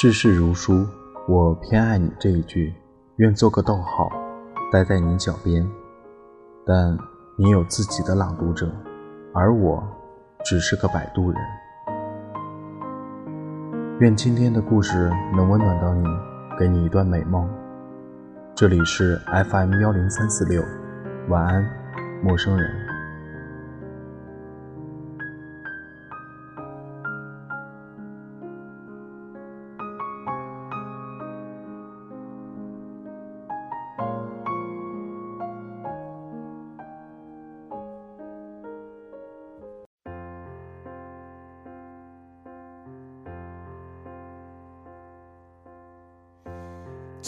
[0.00, 0.86] 世事如书，
[1.26, 2.72] 我偏爱你这一句，
[3.16, 4.08] 愿做个逗号，
[4.70, 5.68] 待在你脚边。
[6.64, 6.96] 但
[7.36, 8.70] 你有自己的朗读者，
[9.34, 9.82] 而我
[10.44, 11.40] 只是个摆渡人。
[13.98, 16.06] 愿今天的故事能温暖到你，
[16.56, 17.50] 给你一段美梦。
[18.54, 19.20] 这里是
[19.50, 20.62] FM 幺零三四六，
[21.28, 21.68] 晚安，
[22.22, 22.87] 陌生人。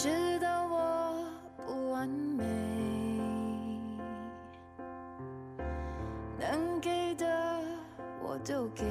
[0.01, 1.13] 知道我
[1.63, 2.43] 不完美，
[6.39, 7.27] 能给的
[8.19, 8.83] 我都给。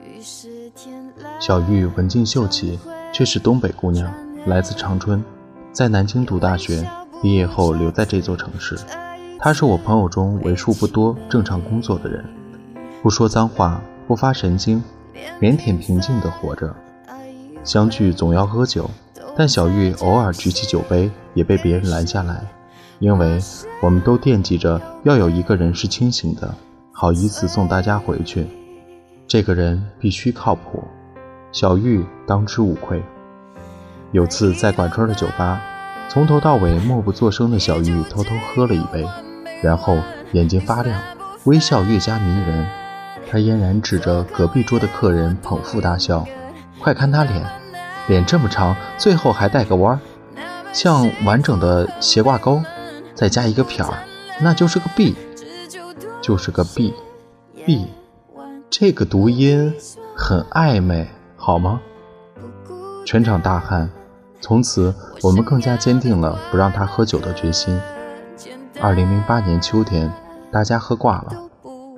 [0.00, 2.78] 于是天蓝小玉文静秀气，
[3.12, 4.08] 却是东北姑娘，
[4.46, 5.20] 来自长春，
[5.72, 6.88] 在南京读大学，
[7.20, 8.78] 毕业后留在这座城市。
[9.40, 12.24] 她是我朋友中为数不多正常工作的人，
[13.02, 14.80] 不说脏话，不发神经，
[15.40, 16.72] 腼腆平静地活着。
[17.64, 18.88] 相聚总要喝酒。
[19.38, 22.44] 但小玉偶尔举起酒杯，也被别人拦下来，
[22.98, 23.38] 因为
[23.80, 26.52] 我们都惦记着要有一个人是清醒的，
[26.90, 28.48] 好意思送大家回去。
[29.28, 30.82] 这个人必须靠谱，
[31.52, 33.00] 小玉当之无愧。
[34.10, 35.62] 有次在管川的酒吧，
[36.08, 39.06] 从头到尾默不作声的小玉偷偷喝了一杯，
[39.62, 39.98] 然后
[40.32, 41.00] 眼睛发亮，
[41.44, 42.66] 微笑越加迷人。
[43.30, 46.26] 她嫣然指着隔壁桌的客人捧腹大笑
[46.82, 47.46] ：“快看他脸！”
[48.08, 50.00] 脸这么长，最后还带个弯儿，
[50.72, 52.60] 像完整的斜挂钩，
[53.14, 53.92] 再加一个撇儿，
[54.40, 55.14] 那就是个 B，
[56.20, 57.86] 就是个 B，B，
[58.70, 59.74] 这个读音
[60.16, 61.80] 很暧昧，好吗？
[63.04, 63.90] 全场大汗，
[64.40, 67.78] 从此我们更加坚定了不让他喝酒的决心。
[68.80, 70.10] 二零零八年秋天，
[70.50, 71.32] 大家喝挂了，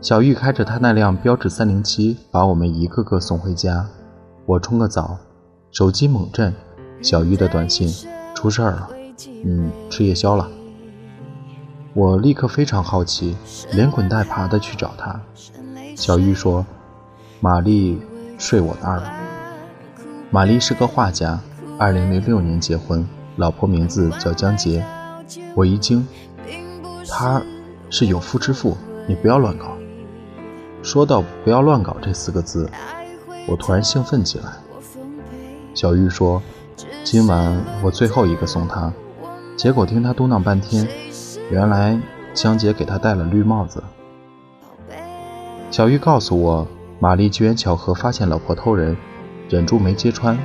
[0.01, 3.87] 小玉开着他那辆标致三零七，把我们一个个送回家。
[4.47, 5.19] 我冲个澡。
[5.73, 6.53] 手机猛震，
[7.01, 7.89] 小玉的短信
[8.35, 8.91] 出事儿了，
[9.45, 10.49] 嗯，吃夜宵了。
[11.95, 13.37] 我立刻非常好奇，
[13.73, 15.21] 连滚带爬的去找她。
[15.95, 16.67] 小玉说
[17.39, 18.01] ：“玛丽
[18.37, 19.13] 睡我那儿了。”
[20.31, 21.39] 玛丽是个画家，
[21.79, 23.07] 二零零六年结婚，
[23.37, 24.85] 老婆名字叫江杰。
[25.55, 26.07] 我一惊，
[27.09, 27.41] 他
[27.91, 28.77] 是有妇之夫，
[29.07, 29.77] 你不要乱搞。
[30.83, 32.69] 说到“不要乱搞”这四个字，
[33.47, 34.53] 我突然兴奋起来。
[35.73, 36.43] 小玉说
[37.05, 38.93] ：“今晚我最后一个送她。”
[39.57, 40.87] 结果听她嘟囔半天，
[41.51, 41.99] 原来
[42.35, 43.83] 江姐给她戴了绿帽子。
[45.71, 46.67] 小玉告诉我，
[46.99, 48.97] 玛丽机缘巧合发现老婆偷人，
[49.49, 50.37] 忍住没揭穿，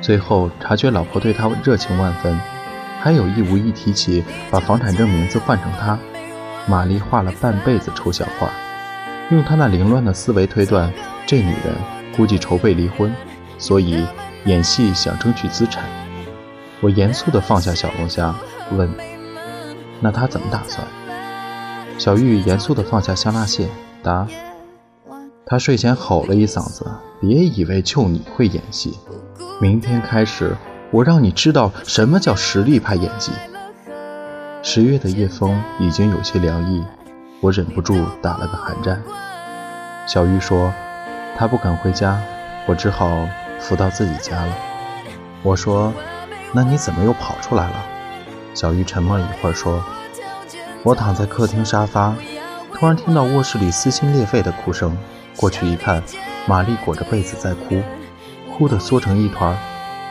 [0.00, 2.38] 最后察觉老婆对他热情万分，
[3.00, 5.98] 还有意无意提起把房产证名字换成他。
[6.66, 8.48] 玛丽画了半辈子抽象画，
[9.30, 10.92] 用她那凌乱的思维推断，
[11.26, 11.74] 这女人
[12.16, 13.12] 估计筹备离婚，
[13.58, 14.06] 所以。
[14.44, 15.84] 演戏想争取资产，
[16.80, 18.34] 我严肃地放下小龙虾，
[18.72, 18.88] 问
[20.00, 20.86] ：“那他怎么打算？”
[21.98, 23.68] 小玉严肃地放下香辣蟹，
[24.02, 24.26] 答
[25.44, 26.86] ：“他睡前吼了一嗓子，
[27.20, 28.96] 别以为就你会演戏，
[29.60, 30.56] 明天开始
[30.90, 33.32] 我让你知道什么叫实力派演技。”
[34.62, 36.84] 十月的夜风已经有些凉意，
[37.40, 39.02] 我忍不住打了个寒战。
[40.06, 40.72] 小玉说
[41.36, 42.20] ：“他不肯回家，
[42.66, 43.28] 我只好。”
[43.60, 44.54] 扶到自己家了，
[45.42, 45.92] 我说
[46.52, 47.76] ：“那你怎么又跑出来了？”
[48.54, 49.82] 小玉沉默一会儿，说
[50.82, 52.14] ：“我躺在客厅沙发，
[52.74, 54.96] 突然听到卧室里撕心裂肺的哭声。
[55.36, 56.02] 过去一看，
[56.46, 57.80] 玛丽裹着被子在哭，
[58.52, 59.56] 哭得缩成一团。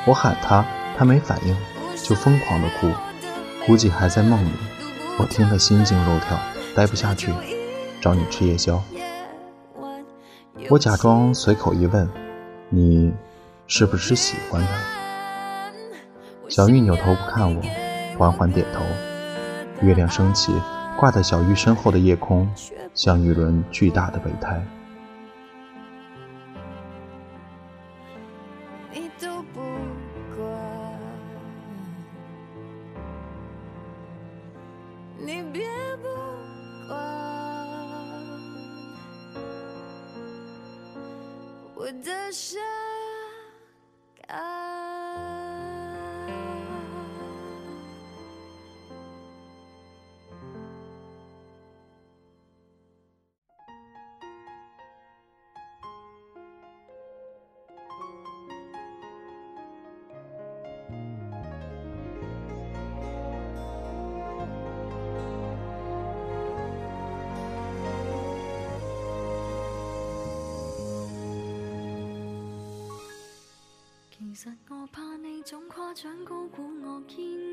[0.06, 0.64] 我喊她，
[0.98, 1.56] 她没反应，
[2.02, 2.90] 就疯狂的哭，
[3.66, 4.52] 估计还在梦里。
[5.20, 6.38] 我听得心惊肉跳，
[6.76, 7.34] 待不下去，
[8.00, 8.82] 找你吃夜宵。
[10.70, 12.10] 我假装随口一问
[12.70, 13.12] ：“你？”
[13.68, 14.70] 是不是喜欢他？
[16.50, 17.62] 小玉扭头不看我，
[18.18, 18.82] 缓缓点头。
[19.86, 20.54] 月亮升起，
[20.98, 22.50] 挂在小玉身后的夜空，
[22.94, 24.66] 像一轮巨大的备胎。
[35.20, 35.68] 你别
[35.98, 36.08] 不
[36.88, 36.98] 管，
[41.76, 42.62] 我的伤。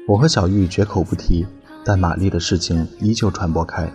[0.09, 1.47] 我和小玉绝口不提，
[1.85, 3.89] 但玛丽的事情依旧传播开，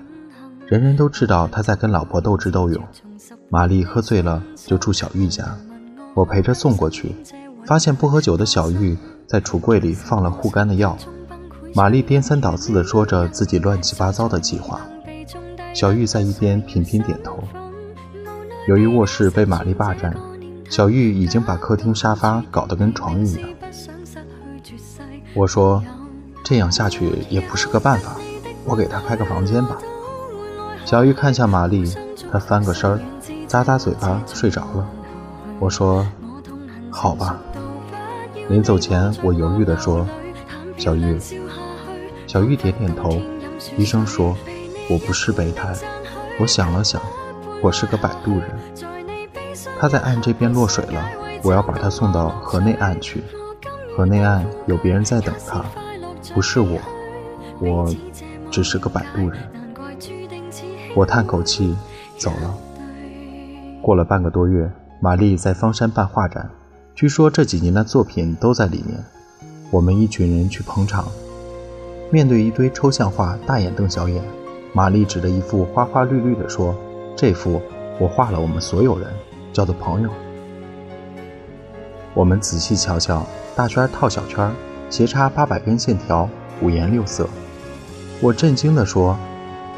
[0.67, 2.81] 人人都知道她在跟老婆斗智斗勇。
[3.49, 5.57] 玛丽喝醉了就住小玉家，
[6.13, 7.15] 我陪着送过去，
[7.65, 8.97] 发现不喝酒的小玉
[9.27, 10.97] 在橱柜里放了护肝的药。
[11.75, 14.81] 玛丽颠三倒四地说着自己乱七八糟的计划，
[15.73, 17.43] 小玉在一边频频点头。
[18.67, 20.15] 由于卧室被玛丽霸占，
[20.69, 23.49] 小玉已经把客厅沙发搞得跟床一样。
[25.33, 25.83] 我说。
[26.41, 28.15] 这样下去也不是个办法，
[28.65, 29.77] 我给他开个房间吧。
[30.83, 31.93] 小玉看向玛丽，
[32.31, 32.99] 她翻个身儿，
[33.47, 34.87] 咂咂嘴巴，睡着了。
[35.59, 36.07] 我说
[36.89, 37.37] ：“好吧。”
[38.49, 40.07] 临走前，我犹豫地说
[40.75, 41.19] ：“小玉。”
[42.25, 43.21] 小玉点点头。
[43.77, 44.35] 医生说
[44.89, 45.71] 我不是备胎。
[46.39, 46.99] 我想了想，
[47.61, 48.49] 我是个摆渡人。
[49.79, 51.05] 他在岸这边落水了，
[51.43, 53.21] 我要把他送到河内岸去。
[53.99, 55.61] 河内岸有别人在等他。
[56.33, 56.79] 不是我，
[57.59, 57.93] 我
[58.49, 59.37] 只是个摆渡人。
[60.95, 61.75] 我叹口气，
[62.17, 62.57] 走了。
[63.81, 66.49] 过了半个多月，玛丽在方山办画展，
[66.95, 68.97] 据说这几年的作品都在里面。
[69.69, 71.05] 我们一群人去捧场，
[72.09, 74.23] 面对一堆抽象画，大眼瞪小眼。
[74.71, 76.73] 玛丽指着一幅花花绿绿的说
[77.17, 77.61] ：“这幅
[77.99, 79.09] 我画了，我们所有人，
[79.51, 80.09] 叫做朋友。”
[82.15, 83.25] 我们仔细瞧瞧，
[83.59, 84.49] 大圈套小圈。
[84.89, 86.29] 斜插八百根线条，
[86.61, 87.29] 五颜六色。
[88.21, 89.19] 我震惊地说：“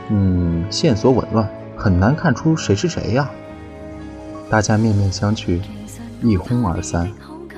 [0.10, 3.28] 嗯，线索紊乱，很难看出谁是谁呀。”
[4.51, 5.60] 大家面面相觑，
[6.22, 7.12] 一哄而散。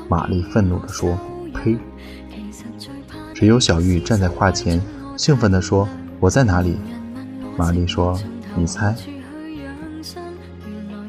[0.07, 1.19] 玛丽愤怒地说
[1.53, 1.77] ：“呸！”
[3.35, 4.81] 只有小玉站在画前，
[5.17, 5.85] 兴奋地说
[6.21, 6.77] ：“我在哪里？”
[7.57, 8.17] 玛丽说
[8.55, 8.95] ：“你猜。”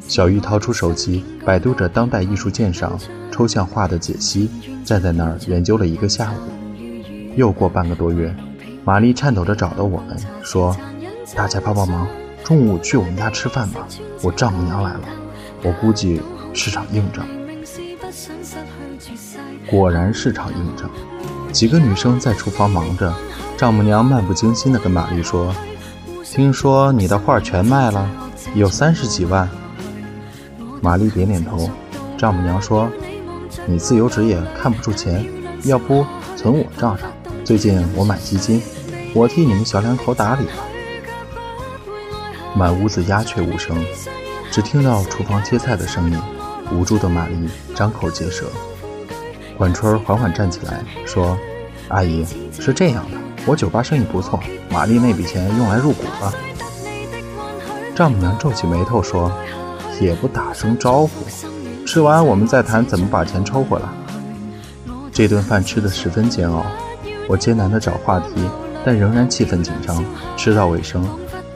[0.09, 2.99] 小玉掏出手机，百度着当代艺术鉴赏、
[3.35, 4.49] 抽象画的解析。
[4.85, 6.37] 站在那儿研究了一个下午，
[7.35, 8.33] 又过半个多月，
[8.85, 10.77] 玛丽颤抖着找到我们，说
[11.35, 12.07] ：“大家帮帮忙，
[12.45, 13.89] 中午去我们家吃饭吧，
[14.23, 15.01] 我丈母娘来了，
[15.65, 16.21] 我估计
[16.53, 17.27] 是场硬仗。”
[19.69, 20.89] 果然是场硬仗。
[21.51, 23.13] 几个女生在厨房忙着，
[23.57, 25.53] 丈母娘漫不经心地跟玛丽说
[26.23, 28.09] ：“听说你的画全卖了，
[28.55, 29.49] 有三十几万。”
[30.83, 31.69] 玛丽点点头，
[32.19, 32.87] 丈母娘说。
[33.67, 35.27] 你自由职业看不出钱，
[35.65, 36.05] 要不
[36.37, 37.11] 存我账上？
[37.45, 38.63] 最近我买基金，
[39.15, 40.65] 我替你们小两口打理吧。
[42.55, 43.77] 满屋子鸦雀无声，
[44.51, 46.21] 只听到厨房切菜的声音。
[46.73, 48.47] 无助的玛丽张口结舌。
[49.59, 51.39] 管春儿缓缓站起来说
[51.89, 52.25] ：“阿姨
[52.59, 54.41] 是这样的，我酒吧生意不错，
[54.71, 56.35] 玛丽那笔钱用来入股了。”
[57.95, 59.31] 丈母娘皱起眉头说
[60.01, 61.11] ：“也不打声招呼。”
[61.95, 63.87] 吃完，我们再谈怎么把钱抽回来。
[65.13, 66.67] 这顿饭吃得十分煎熬，
[67.29, 68.31] 我艰难地找话题，
[68.85, 70.05] 但仍然气氛紧张。
[70.37, 71.09] 吃到尾声，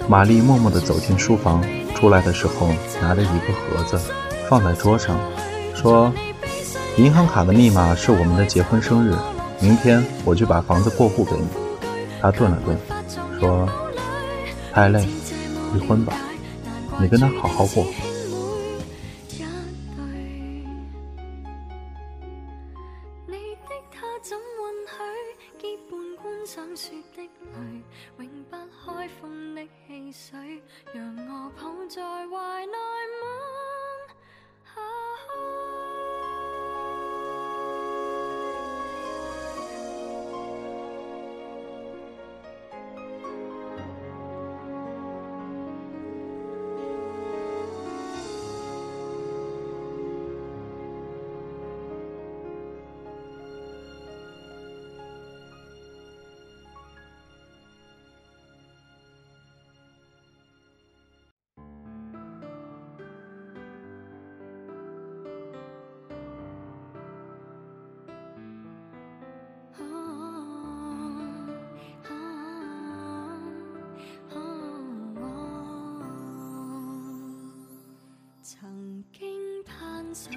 [0.06, 1.60] 玛丽默默地走进书房，
[1.92, 2.68] 出来的时候
[3.02, 3.98] 拿着一个盒子，
[4.48, 5.18] 放在桌上，
[5.74, 6.12] 说
[6.96, 9.16] ：“银行卡的密码是我们的结婚生日，
[9.58, 11.48] 明天我就把房子过户给你。”
[12.22, 12.78] 她顿了顿，
[13.40, 13.68] 说
[14.72, 15.04] ：“太累，
[15.74, 16.12] 离婚吧，
[17.00, 17.84] 你跟他好好过。”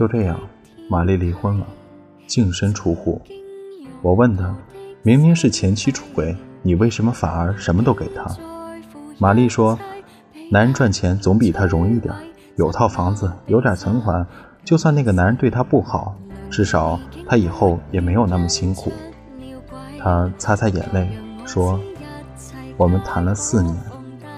[0.01, 0.35] 就这样，
[0.89, 1.67] 玛丽离婚了，
[2.25, 3.21] 净身出户。
[4.01, 4.55] 我问她，
[5.03, 8.35] 明明是前妻出轨，你为什么反而什么都给他？
[9.19, 9.77] 玛丽说，
[10.49, 12.11] 男人赚钱总比她容易点，
[12.55, 14.25] 有套房子，有点存款，
[14.65, 16.15] 就算那个男人对她不好，
[16.49, 18.91] 至少她以后也没有那么辛苦。
[19.99, 21.07] 她擦擦眼泪
[21.45, 21.79] 说，
[22.75, 23.77] 我们谈了四年，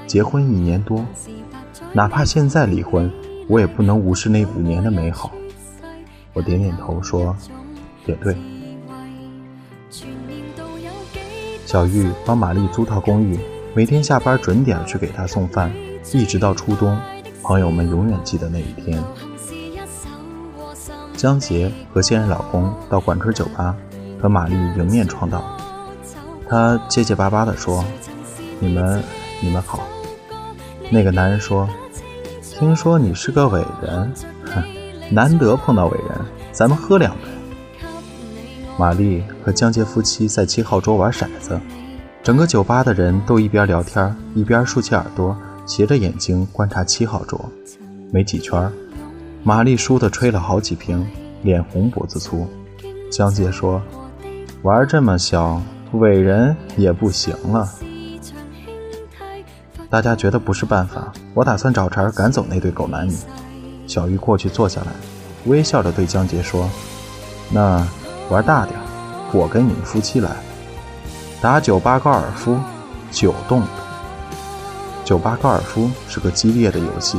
[0.08, 1.06] 结婚一年多，
[1.94, 3.10] 哪怕现在离婚。
[3.50, 5.30] 我也不能无视那五年的美好。
[6.34, 7.36] 我点点头说
[8.06, 8.36] ：“也对。
[11.66, 13.40] 小玉帮玛丽租套公寓，
[13.74, 15.72] 每天下班准点去给她送饭，
[16.12, 16.98] 一直到初冬。
[17.44, 19.04] 朋友们永远记得那一天。
[21.16, 23.76] 江杰和现任老公到管春酒吧
[24.22, 25.44] 和玛丽迎面撞到，
[26.50, 27.84] 他结结巴巴地说
[28.60, 29.04] ：“你们，
[29.42, 29.80] 你们好。”
[30.90, 31.68] 那个男人说
[32.42, 34.14] ：“听说你是个伟人，
[35.10, 36.20] 难得碰到伟人，
[36.52, 37.22] 咱们喝两杯。”
[38.78, 41.60] 玛丽和江杰夫妻在七号桌玩骰子，
[42.24, 45.36] 整个酒吧的人都一边聊天一边竖起耳朵。
[45.66, 47.50] 斜着眼睛观察七号桌，
[48.12, 48.70] 没几圈，
[49.44, 51.08] 玛丽输的吹了好几瓶，
[51.42, 52.46] 脸红脖子粗。
[53.10, 53.82] 江杰说
[54.64, 55.62] ：“玩这么小，
[55.94, 57.70] 伟人也不行了。”
[59.90, 63.14] 大家觉得不是办法，我打算找茬赶走那对狗男女。
[63.86, 64.88] 小玉过去坐下来，
[65.46, 66.70] 微笑着对江杰说
[67.52, 67.86] ：“那
[68.30, 68.80] 玩大点，
[69.32, 70.32] 我跟你们夫妻来
[71.42, 72.58] 打酒吧高尔夫，
[73.12, 73.62] 九洞。”
[75.06, 77.18] 酒吧高尔夫是个激烈的游戏。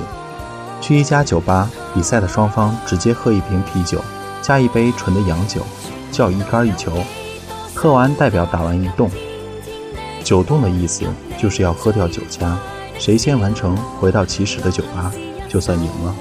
[0.80, 4.02] 去一家酒吧比赛的双方直接喝一瓶啤酒，
[4.42, 5.60] 加一杯纯的洋酒，
[6.10, 6.92] 叫一杆一球。
[7.74, 9.10] 喝完代表打完一洞。
[10.22, 11.04] 九洞的意思
[11.38, 12.56] 就是要喝掉酒家，
[12.98, 15.12] 谁先完成回到起始的酒吧，
[15.48, 16.14] 就算赢了。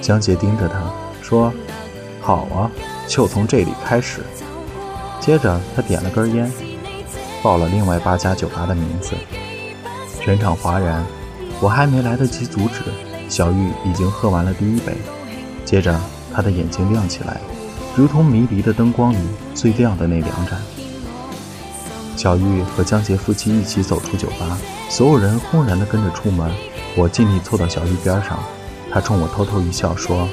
[0.00, 0.80] 江杰盯着他
[1.22, 1.52] 说
[2.20, 2.70] ：“好啊，
[3.06, 4.22] 就从这里开始。”
[5.20, 6.50] 接着他点了根烟，
[7.42, 9.14] 报了另外八家酒吧的名字。
[10.20, 11.04] 全场哗然，
[11.60, 12.82] 我还没来得及阻止，
[13.28, 14.96] 小玉已经喝完了第一杯。
[15.64, 15.98] 接着，
[16.32, 17.40] 他的眼睛亮起来，
[17.94, 19.18] 如同迷离的灯光里
[19.54, 20.58] 最亮的那两盏。
[22.16, 26.50] 小玉和江杰夫妻一起走出酒吧，所有人轰然地跟着出门。
[26.96, 28.38] 我尽力凑到小玉边上，
[28.90, 30.26] 他冲我偷偷一笑，说：“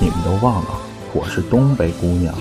[0.00, 0.70] 你们都忘了，
[1.12, 2.34] 我是东北姑娘。”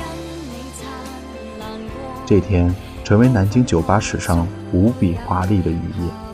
[2.25, 6.32] 这天成为南京酒吧史上无比华丽的一夜。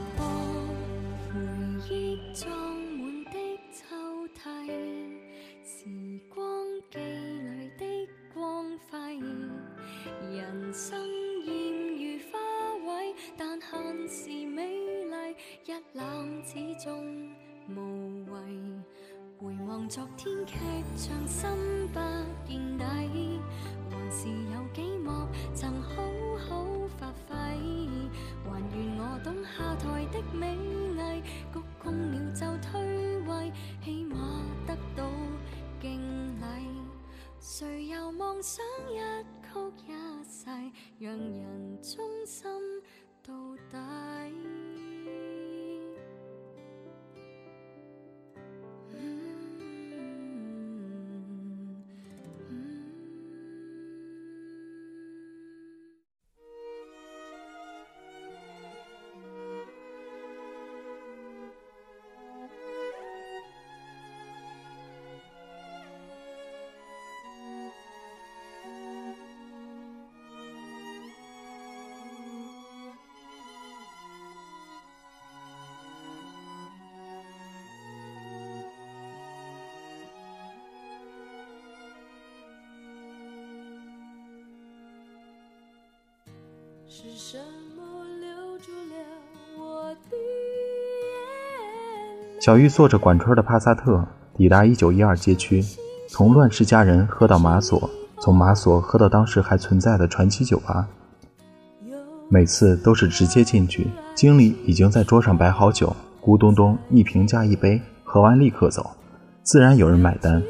[19.90, 20.54] 昨天剧
[20.96, 21.50] 场心
[21.88, 22.00] 不
[22.48, 23.40] 见底，
[23.90, 25.10] 还是有几幕
[25.56, 26.04] 曾好
[26.38, 26.64] 好
[27.00, 27.34] 发挥。
[28.46, 33.52] 还愿我懂下台的美艺，鞠躬了就退位，
[33.84, 34.16] 起码
[34.68, 35.10] 得到
[35.82, 36.00] 敬
[36.38, 36.44] 礼。
[37.40, 39.00] 谁又妄想一
[39.42, 40.46] 曲一世，
[41.00, 42.48] 让人忠心
[43.26, 43.34] 到
[43.72, 44.79] 底？
[87.02, 87.38] 是什
[87.78, 88.96] 么留住了
[89.58, 90.18] 我的
[92.42, 95.64] 小玉坐着管春的帕萨特抵达一九一二街区，
[96.10, 97.90] 从乱世佳人喝到马索，
[98.20, 100.90] 从马索喝到当时还存在的传奇酒吧。
[102.28, 108.92] 每次都是直接进去，经理已经在桌上摆好酒，咕咚咚一瓶加一杯，喝完立刻走，
[109.42, 110.44] 自然有人买单。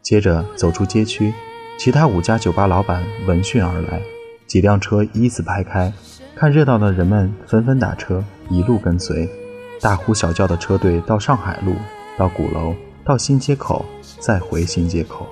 [0.00, 1.34] 接着走出街区，
[1.78, 4.00] 其他五家酒吧老板闻讯而来。
[4.52, 5.90] 几辆车依次排开，
[6.34, 9.26] 看热闹的人们纷纷打车，一路跟随，
[9.80, 11.74] 大呼小叫的车队到上海路，
[12.18, 13.82] 到鼓楼，到新街口，
[14.20, 15.26] 再回新街口。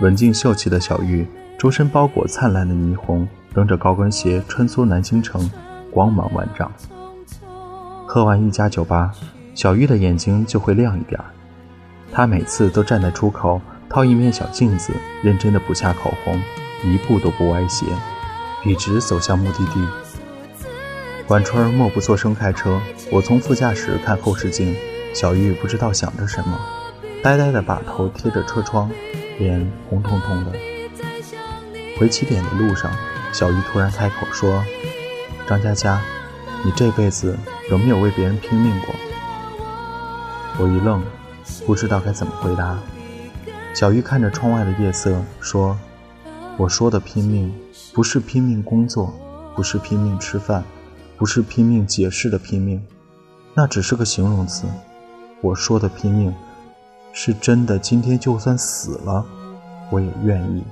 [0.00, 1.26] 文静秀气的小玉，
[1.58, 5.50] 周身包裹灿烂的霓虹，蹬着高跟鞋穿梭南京城，
[5.90, 6.70] 光芒万丈。
[8.06, 9.10] 喝完一家酒吧，
[9.52, 11.20] 小玉的眼睛就会亮一点。
[12.12, 14.92] 她每次都站在出口，套一面小镜子，
[15.24, 16.40] 认真的补下口红。
[16.84, 17.86] 一步都不歪斜，
[18.62, 19.86] 笔直走向目的地。
[21.26, 24.76] 管春默不作声开车，我从副驾驶看后视镜。
[25.14, 26.58] 小玉不知道想着什么，
[27.22, 28.90] 呆呆地把头贴着车窗，
[29.38, 30.52] 脸红彤彤的。
[31.98, 32.90] 回起点的路上，
[33.32, 34.64] 小玉突然开口说
[35.48, 36.00] ：“张佳佳，
[36.64, 37.38] 你这辈子
[37.70, 38.94] 有没有为别人拼命过？”
[40.58, 41.00] 我一愣，
[41.64, 42.76] 不知道该怎么回答。
[43.72, 45.78] 小玉看着窗外的夜色，说
[46.56, 47.52] ：“我说的拼命，
[47.92, 49.12] 不是拼命工作，
[49.56, 50.62] 不是拼命吃饭，
[51.16, 52.80] 不是拼命解释的拼命，
[53.54, 54.68] 那只是个形容词。
[55.40, 56.32] 我说的拼命，
[57.12, 57.76] 是真的。
[57.76, 59.26] 今天就算死了，
[59.90, 60.62] 我也愿意。”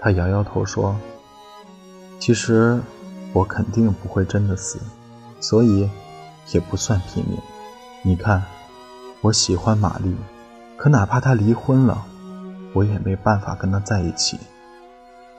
[0.00, 0.96] 他摇摇头说
[2.18, 2.80] ：“其实
[3.34, 4.78] 我肯定不会真的死，
[5.40, 5.90] 所以
[6.52, 7.38] 也不算拼命。
[8.02, 8.42] 你看，
[9.20, 10.16] 我喜欢玛丽。”
[10.76, 12.04] 可哪怕她离婚了，
[12.74, 14.38] 我也没办法跟他在一起。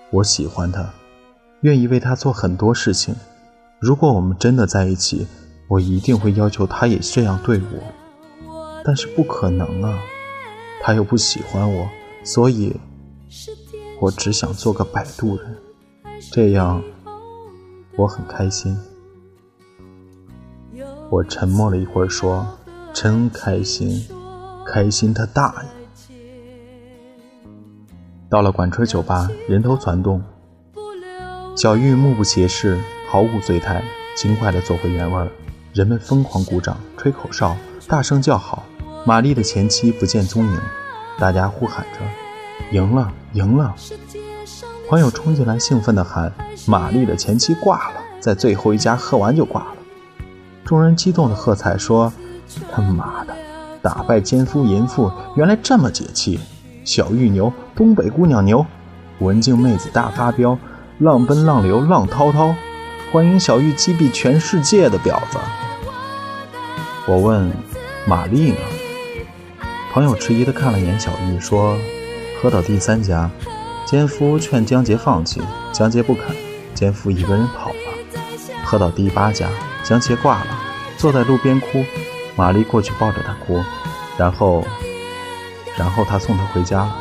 [0.09, 0.89] 我喜欢他，
[1.61, 3.15] 愿意为他做很多事情。
[3.79, 5.27] 如果我们真的在一起，
[5.67, 8.81] 我一定会要求他也这样对我。
[8.83, 9.99] 但是不可能啊，
[10.81, 11.87] 他又不喜欢我，
[12.23, 12.75] 所以，
[13.99, 15.57] 我只想做个摆渡人，
[16.31, 16.81] 这样
[17.97, 18.77] 我很开心。
[21.09, 22.47] 我沉默了一会儿，说
[22.93, 24.07] ：“真开心。”
[24.67, 25.69] 开心他大爷！
[28.29, 30.21] 到了管吹酒吧，人头攒动。
[31.55, 32.79] 小玉目不斜视，
[33.09, 33.83] 毫无醉态，
[34.17, 35.29] 轻快地走回原位。
[35.73, 37.55] 人们疯狂鼓掌，吹口哨，
[37.87, 38.63] 大声叫好。
[39.05, 40.59] 玛丽的前妻不见踪影，
[41.19, 41.99] 大家呼喊着
[42.75, 43.75] ：“赢了，赢了！”
[44.89, 46.33] 朋友冲进来，兴奋地喊
[46.65, 49.75] ：“玛丽的前妻挂了，在最后一家喝完就挂了。”
[50.65, 52.11] 众人激动地喝彩说
[52.73, 53.35] ：“他妈的！”
[53.83, 56.39] 打败奸夫淫妇，原来这么解气！
[56.85, 58.63] 小玉牛，东北姑娘牛，
[59.17, 60.57] 文静妹子大发飙，
[60.99, 62.53] 浪奔浪流浪滔滔，
[63.11, 65.39] 欢迎小玉击毙全世界的婊子！
[67.07, 67.51] 我问
[68.05, 68.57] 玛丽呢？
[69.91, 71.75] 朋友迟疑地看了眼小玉，说
[72.39, 73.31] ：“喝到第三家，
[73.83, 76.35] 奸夫劝江杰放弃，江杰不肯，
[76.75, 77.75] 奸夫一个人跑了。
[78.63, 79.47] 喝到第八家，
[79.83, 80.47] 江杰挂了，
[80.97, 81.83] 坐在路边哭。”
[82.37, 83.63] 玛丽过去抱着他哭，
[84.17, 84.61] 然后，
[85.77, 86.95] 然后他送她回家了。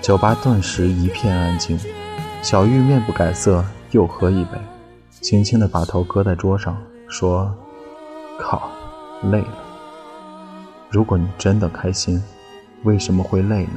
[0.00, 1.78] 酒吧顿时一片安静。
[2.42, 4.52] 小玉面不改色，又喝一杯，
[5.20, 6.74] 轻轻的把头搁在桌上，
[7.06, 7.54] 说
[8.40, 8.70] ：“靠，
[9.24, 9.58] 累了。
[10.88, 12.22] 如果你真的开心，
[12.82, 13.74] 为什么会累呢？”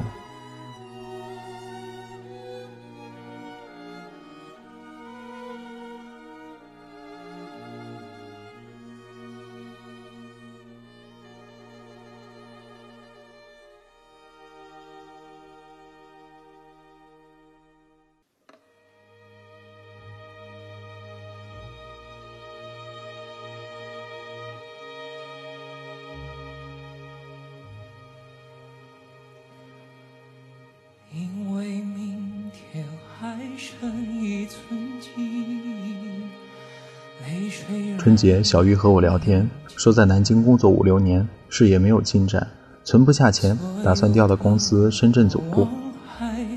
[38.16, 42.46] 节，小玉和我聊天，说在南京工作五六年，事业没有进展，
[42.84, 45.66] 存不下钱，打算调到公司深圳总部。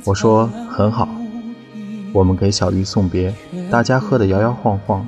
[0.05, 1.07] 我说很好，
[2.13, 3.33] 我们给小玉送别，
[3.69, 5.05] 大家喝得摇摇晃晃，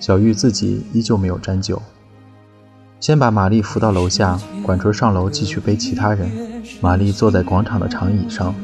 [0.00, 1.80] 小玉自己依旧没有沾酒。
[3.00, 6.30] 先把玛丽扶到楼下，管春上楼继续背其他人。
[6.80, 8.54] 玛丽坐在广场的长椅上，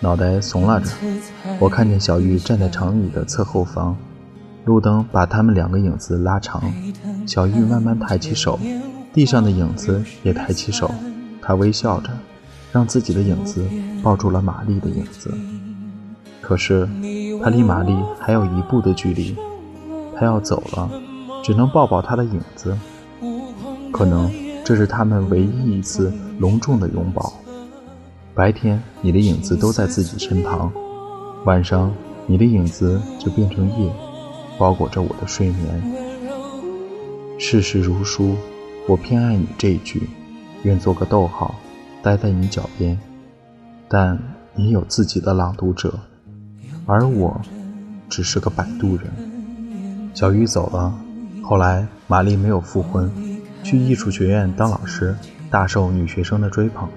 [0.00, 0.90] 脑袋耸拉着。
[1.58, 3.96] 我看见小玉站在长椅的侧后方。
[4.64, 6.62] 路灯把他们两个影子拉长，
[7.26, 8.58] 小玉慢慢抬起手，
[9.12, 10.90] 地上的影子也抬起手，
[11.42, 12.10] 她微笑着，
[12.72, 13.64] 让自己的影子
[14.02, 15.30] 抱住了玛丽的影子。
[16.40, 16.88] 可是，
[17.42, 19.36] 她离玛丽还有一步的距离，
[20.16, 20.90] 她要走了，
[21.42, 22.76] 只能抱抱她的影子。
[23.92, 24.30] 可能
[24.64, 27.32] 这是他们唯一一次隆重的拥抱。
[28.34, 30.70] 白天，你的影子都在自己身旁；
[31.44, 31.92] 晚上，
[32.26, 33.92] 你的影子就变成夜。
[34.58, 35.82] 包裹着我的睡眠。
[37.38, 38.36] 世事如书，
[38.88, 40.08] 我偏爱你这一句，
[40.62, 41.54] 愿做个逗号，
[42.02, 42.98] 待在你脚边。
[43.88, 44.18] 但
[44.54, 45.98] 你有自己的朗读者，
[46.86, 47.40] 而我
[48.08, 49.06] 只是个摆渡人。
[50.14, 50.94] 小玉走了，
[51.42, 53.10] 后来玛丽没有复婚，
[53.62, 55.16] 去艺术学院当老师，
[55.50, 56.88] 大受女学生的追捧。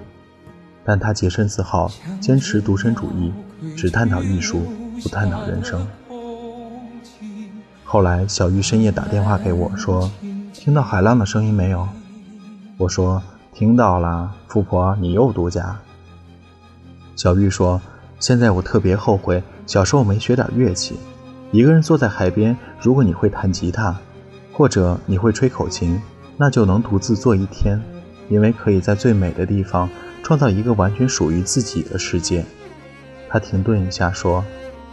[0.84, 1.90] 但她洁身自好，
[2.20, 3.32] 坚持独身主义，
[3.76, 4.62] 只探讨艺术，
[5.02, 5.86] 不探讨人生。
[7.90, 10.10] 后来，小玉深夜打电话给我，说
[10.52, 11.88] ：“听到海浪的声音没有？”
[12.76, 13.22] 我说
[13.54, 15.74] ：“听到了，富婆，你又度假。”
[17.16, 17.80] 小玉说
[18.20, 20.96] ：“现在我特别后悔小时候没学点乐器。
[21.50, 23.96] 一个人坐在海边，如果你会弹吉他，
[24.52, 25.98] 或者你会吹口琴，
[26.36, 27.80] 那就能独自坐一天，
[28.28, 29.88] 因为可以在最美的地方
[30.22, 32.44] 创造一个完全属于自己的世界。”
[33.30, 34.44] 他停顿一下说：“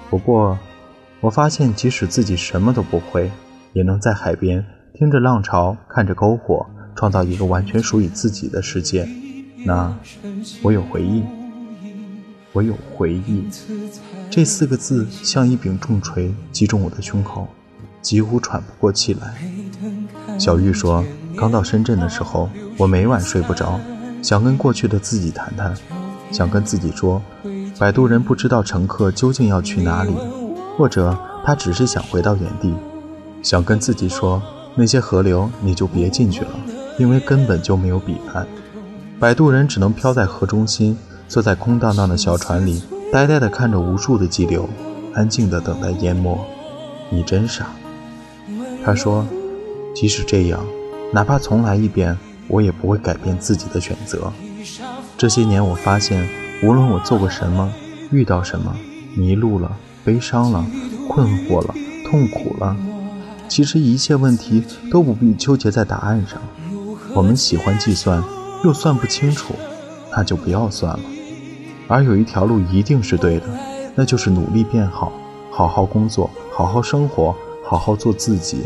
[0.10, 0.58] 不过。”
[1.26, 3.32] 我发现，即使自己什么都不会，
[3.74, 6.64] 也能在海边听着浪潮，看着篝火，
[6.96, 9.10] 创造一个完全属于自己的世界，
[9.66, 9.92] 那
[10.62, 11.24] 我有回忆，
[12.54, 13.44] 我有回忆。
[14.30, 17.48] 这四个字像一柄重锤击中我的胸口，
[18.04, 19.34] 几乎喘不过气来。
[20.38, 21.04] 小玉说，
[21.36, 23.80] 刚到深圳的时候，我每晚睡不着，
[24.22, 25.76] 想跟过去的自己谈谈，
[26.32, 27.20] 想跟自己说，
[27.80, 30.14] 摆渡人不知道乘客究竟要去哪里，
[30.78, 32.74] 或者他只是想回到原地，
[33.42, 34.42] 想跟自己说。
[34.78, 36.50] 那些河流，你就别进去了，
[37.00, 38.46] 因为根本就没有彼岸。
[39.18, 40.98] 摆渡人只能漂在河中心，
[41.30, 44.68] 坐在空荡荡的小船里，呆呆地看着无数的激流，
[45.14, 46.38] 安静地等待淹没。
[47.10, 47.68] 你真傻。
[48.84, 49.26] 他说
[49.96, 50.60] ：“即使这样，
[51.14, 52.18] 哪怕重来一遍，
[52.50, 54.34] 我也不会改变自己的选择。”
[55.18, 56.28] 这些年，我发现，
[56.62, 57.72] 无论我做过什么，
[58.12, 58.76] 遇到什么，
[59.16, 59.72] 迷路了，
[60.06, 60.65] 悲伤了，
[61.10, 61.74] 困惑了，
[62.08, 62.78] 痛苦了。
[63.50, 66.39] 其实一切问题都不必纠结在答案上。
[67.13, 68.24] 我们喜欢计算，
[68.63, 69.56] 又算不清楚，
[70.12, 71.00] 那就不要算了。
[71.88, 73.46] 而有一条路一定是对的，
[73.96, 75.12] 那就是努力变好，
[75.52, 78.60] 好好工作，好好生活，好好做自己。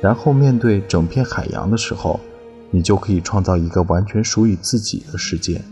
[0.00, 2.18] 然后面对整片海洋的时候，
[2.70, 5.62] 你就可以创造一个完全属于自己的世界。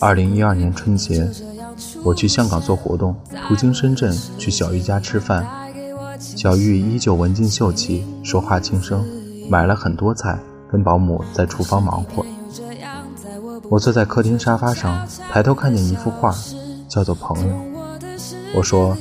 [0.00, 1.28] 二零一二年春节，
[2.02, 3.14] 我去香港做活动，
[3.46, 5.46] 途经深圳去小玉家吃饭。
[6.18, 9.04] 小玉依旧文静秀气，说话轻声，
[9.48, 10.38] 买了很多菜，
[10.70, 12.24] 跟保姆在厨房忙活。
[13.68, 16.34] 我坐在客厅沙发上，抬头看见一幅画，
[16.88, 17.54] 叫做《朋友》。
[18.54, 18.96] 我说：“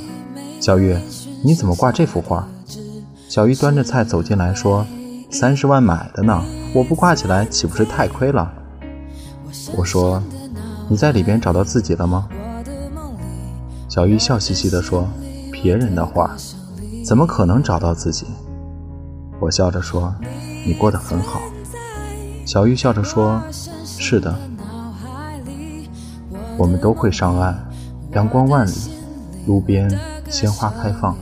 [0.61, 0.95] 小玉，
[1.43, 2.47] 你怎么挂这幅画？”
[3.27, 4.85] 小玉端着菜走进来说
[5.29, 8.51] ：“三十万买的呢，我不挂起来岂不是太亏了？”
[9.75, 10.21] 我说
[10.89, 12.27] ：“你在里边找到自己了吗？”
[13.89, 15.07] 小玉笑嘻嘻地说
[15.51, 16.35] ：“别人的话，
[17.05, 18.25] 怎么可能找到自己？”
[19.39, 20.13] 我笑着说
[20.65, 21.41] ：“你过得很好。”
[22.45, 23.41] 小玉笑着说
[23.85, 24.33] ：“是的，
[26.57, 27.57] 我们都会上岸，
[28.13, 28.71] 阳光万里，
[29.45, 29.89] 路边
[30.29, 31.15] 鲜花开放。”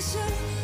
[0.00, 0.57] 深